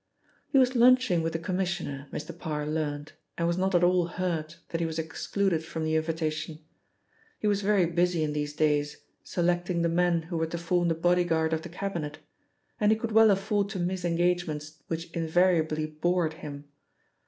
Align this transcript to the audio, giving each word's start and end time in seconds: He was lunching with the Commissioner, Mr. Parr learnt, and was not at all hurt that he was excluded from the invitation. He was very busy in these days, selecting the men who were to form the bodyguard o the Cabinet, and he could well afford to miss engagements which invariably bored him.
He 0.49 0.57
was 0.57 0.75
lunching 0.75 1.21
with 1.21 1.33
the 1.33 1.37
Commissioner, 1.37 2.07
Mr. 2.11 2.35
Parr 2.35 2.65
learnt, 2.65 3.13
and 3.37 3.45
was 3.47 3.55
not 3.55 3.75
at 3.75 3.83
all 3.83 4.07
hurt 4.07 4.57
that 4.69 4.81
he 4.81 4.87
was 4.87 4.97
excluded 4.97 5.63
from 5.63 5.83
the 5.83 5.95
invitation. 5.95 6.57
He 7.37 7.45
was 7.45 7.61
very 7.61 7.85
busy 7.85 8.23
in 8.23 8.33
these 8.33 8.53
days, 8.55 8.97
selecting 9.23 9.83
the 9.83 9.89
men 9.89 10.23
who 10.23 10.37
were 10.37 10.47
to 10.47 10.57
form 10.57 10.87
the 10.87 10.95
bodyguard 10.95 11.53
o 11.53 11.57
the 11.57 11.69
Cabinet, 11.69 12.17
and 12.79 12.91
he 12.91 12.97
could 12.97 13.11
well 13.11 13.29
afford 13.29 13.69
to 13.69 13.79
miss 13.79 14.03
engagements 14.03 14.81
which 14.87 15.11
invariably 15.11 15.85
bored 15.85 16.33
him. 16.33 16.65